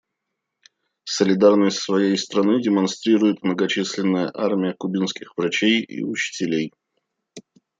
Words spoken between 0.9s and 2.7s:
Солидарность своей страны